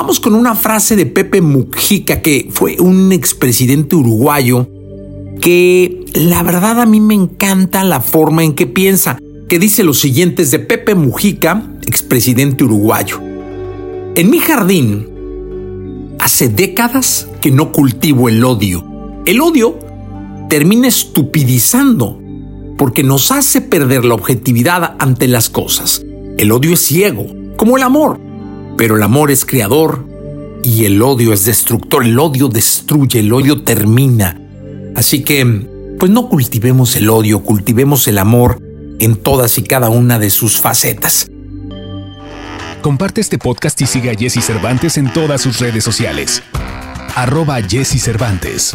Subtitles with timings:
[0.00, 4.66] Vamos con una frase de Pepe Mujica, que fue un expresidente uruguayo,
[5.42, 9.92] que la verdad a mí me encanta la forma en que piensa, que dice lo
[9.92, 13.20] siguiente de Pepe Mujica, expresidente uruguayo.
[14.14, 15.06] En mi jardín,
[16.18, 18.82] hace décadas que no cultivo el odio.
[19.26, 19.78] El odio
[20.48, 22.18] termina estupidizando
[22.78, 26.02] porque nos hace perder la objetividad ante las cosas.
[26.38, 27.26] El odio es ciego,
[27.58, 28.29] como el amor,
[28.76, 30.06] pero el amor es creador
[30.62, 32.04] y el odio es destructor.
[32.04, 34.40] El odio destruye, el odio termina.
[34.96, 35.66] Así que,
[35.98, 38.60] pues no cultivemos el odio, cultivemos el amor
[38.98, 41.30] en todas y cada una de sus facetas.
[42.82, 46.42] Comparte este podcast y sigue a Jesse Cervantes en todas sus redes sociales.
[47.14, 48.74] Arroba Jesse Cervantes.